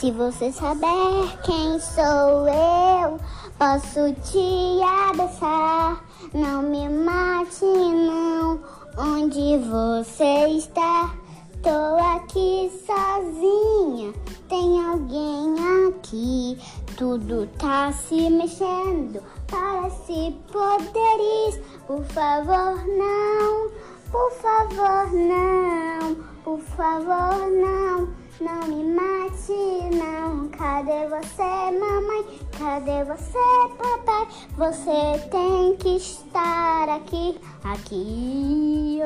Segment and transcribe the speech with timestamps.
[0.00, 3.20] Se você saber quem sou eu,
[3.58, 4.80] posso te
[5.10, 6.02] abraçar.
[6.32, 8.58] Não me mate, não.
[8.96, 11.14] Onde você está?
[11.62, 14.14] Tô aqui sozinha.
[14.48, 15.54] Tem alguém
[15.88, 16.58] aqui?
[16.96, 19.22] Tudo tá se mexendo.
[19.50, 21.60] Parece poderes.
[21.86, 23.70] Por favor, não.
[24.10, 26.14] Por favor, não.
[26.42, 28.19] Por favor, não.
[28.40, 29.52] Não me mate,
[29.94, 30.48] não.
[30.48, 32.24] Cadê você, mamãe?
[32.58, 33.38] Cadê você,
[33.76, 34.28] papai?
[34.56, 39.02] Você tem que estar aqui, aqui.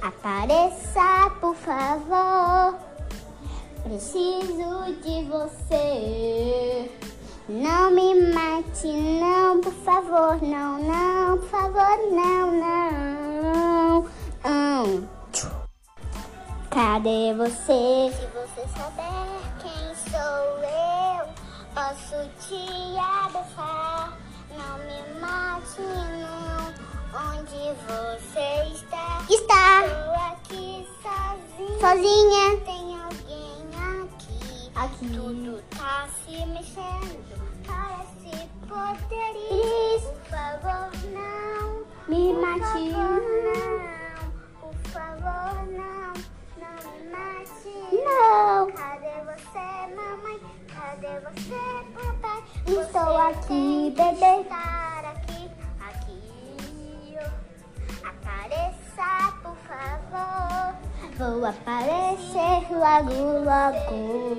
[0.00, 2.78] Apareça, por favor.
[3.82, 6.90] Preciso de você.
[7.48, 12.84] Não me mate, não, por favor, não, não, por favor, não, não.
[16.74, 18.10] Cadê você?
[18.76, 21.28] Saber quem sou eu,
[21.74, 24.18] posso te abraçar.
[24.50, 26.74] Não me mate, não.
[27.14, 29.24] Onde você está?
[29.30, 29.86] Está.
[29.86, 31.80] Estou aqui sozinha.
[31.80, 32.44] Sozinha.
[32.64, 33.62] Tem alguém
[34.02, 34.72] aqui.
[34.74, 35.08] Aqui.
[35.16, 37.43] Tudo tá se mexendo.
[53.34, 54.40] Aqui, bebê.
[54.40, 57.16] Estar aqui, aqui.
[58.04, 59.10] Apareça,
[59.42, 60.74] por favor.
[61.18, 64.38] Vou aparecer logo, logo.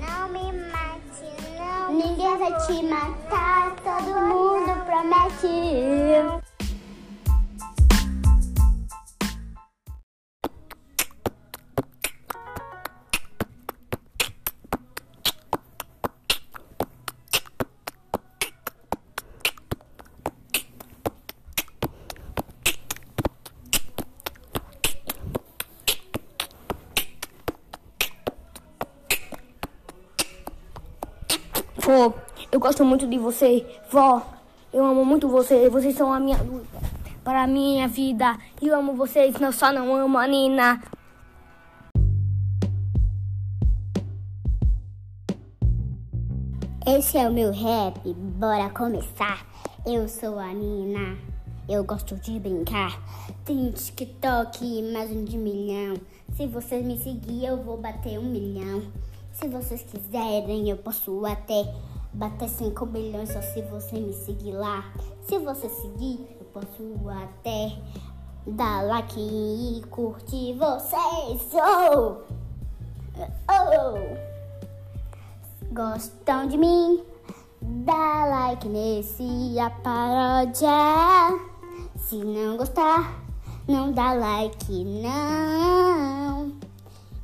[0.00, 1.92] Não me mate, não.
[1.92, 6.49] Ninguém vai te matar, todo mundo promete.
[31.76, 32.12] Vô,
[32.50, 33.66] eu gosto muito de você.
[33.90, 34.22] Vó,
[34.72, 35.68] eu amo muito você.
[35.68, 36.66] Vocês são a minha luz
[37.24, 38.36] para a minha vida.
[38.60, 40.82] Eu amo vocês, não só não amo a Nina.
[46.86, 49.46] Esse é o meu rap, bora começar.
[49.86, 51.16] Eu sou a Nina,
[51.68, 53.00] eu gosto de brincar.
[53.44, 55.94] Tem TikTok, mais um de milhão.
[56.36, 58.82] Se vocês me seguir, eu vou bater um milhão.
[59.40, 61.74] Se vocês quiserem, eu posso até
[62.12, 64.92] bater 5 milhões só se você me seguir lá.
[65.22, 67.72] Se você seguir, eu posso até
[68.46, 71.54] dar like e curtir vocês.
[71.54, 72.18] Oh!
[73.48, 73.96] Oh!
[75.72, 77.02] Gostam de mim?
[77.62, 80.68] Dá like nesse a paródia.
[81.96, 83.24] Se não gostar,
[83.66, 86.52] não dá like não.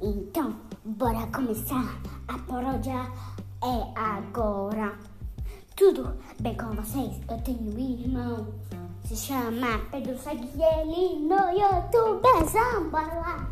[0.00, 2.00] Então, bora começar.
[2.28, 3.10] A paródia
[3.62, 4.96] é agora.
[5.74, 7.20] Tudo bem com vocês?
[7.28, 8.54] Eu tenho um irmão.
[9.04, 12.22] Se chama Pedro, segue ele no YouTube.
[12.90, 13.50] Bora lá.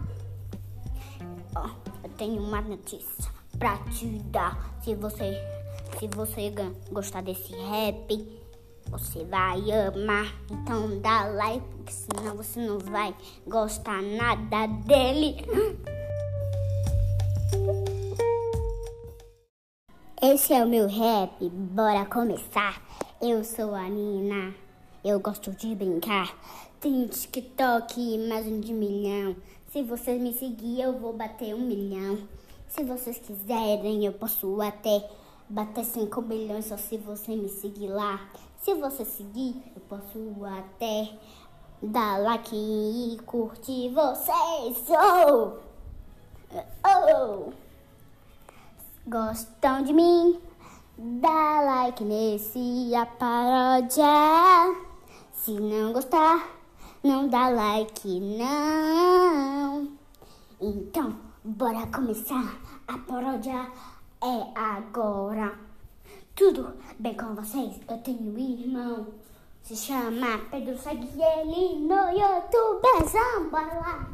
[1.57, 1.71] Ó,
[2.05, 4.57] eu tenho uma notícia pra te dar.
[4.83, 5.37] Se você,
[5.99, 6.53] se você
[6.93, 8.43] gostar desse rap,
[8.91, 10.33] você vai amar.
[10.51, 13.15] Então dá like, porque senão você não vai
[13.47, 15.45] gostar nada dele.
[20.27, 22.81] Esse é o meu rap, bora começar.
[23.21, 24.55] Eu sou a Nina,
[25.05, 26.35] eu gosto de brincar.
[26.81, 29.37] Tem TikTok, mais um de milhão.
[29.71, 32.27] Se vocês me seguir, eu vou bater um milhão.
[32.69, 35.07] Se vocês quiserem, eu posso até
[35.47, 38.27] bater 5 milhões só se você me seguir lá.
[38.63, 41.19] Se você seguir, eu posso até
[41.83, 44.87] dar like e curtir vocês.
[44.89, 45.59] Oh!
[46.83, 47.64] Oh!
[49.07, 50.41] Gostam de mim?
[50.97, 54.03] Dá like nesse a paródia.
[55.31, 56.49] Se não gostar,
[57.03, 59.93] não dá like não.
[60.59, 62.59] Então, bora começar.
[62.89, 63.71] A paródia
[64.23, 65.53] é agora.
[66.35, 67.79] Tudo bem com vocês?
[67.87, 69.09] Eu tenho um irmão.
[69.63, 73.51] Se chama Pedro, segue ele no YouTube.
[73.51, 74.09] Bora lá.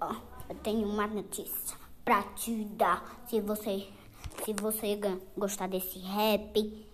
[0.00, 0.16] Ó,
[0.48, 3.22] eu tenho uma notícia pra te dar.
[3.28, 3.86] Se você,
[4.42, 4.98] se você
[5.36, 6.86] gostar desse rap,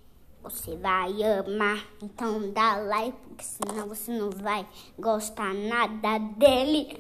[0.42, 1.86] você vai amar.
[2.02, 4.66] Então dá like, porque senão você não vai
[4.98, 6.98] gostar nada dele.